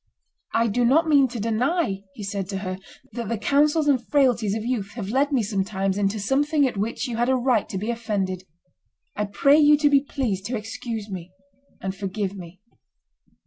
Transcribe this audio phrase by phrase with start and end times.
[0.55, 2.79] "I do not mean to deny," he said to her,
[3.11, 7.07] "that the counsels and frailties of youth have led me sometimes into something at which
[7.07, 8.43] you had a right to be offended;
[9.15, 11.29] I pray you to be pleased to excuse me
[11.81, 12.59] and forgive me."